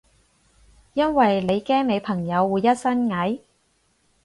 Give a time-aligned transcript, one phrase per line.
[0.93, 3.41] 因為你驚你朋友會一身蟻？